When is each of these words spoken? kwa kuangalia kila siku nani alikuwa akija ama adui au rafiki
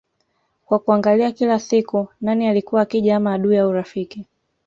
kwa 0.65 0.79
kuangalia 0.79 1.31
kila 1.31 1.59
siku 1.59 2.07
nani 2.21 2.47
alikuwa 2.47 2.81
akija 2.81 3.15
ama 3.15 3.33
adui 3.33 3.57
au 3.57 3.71
rafiki 3.71 4.25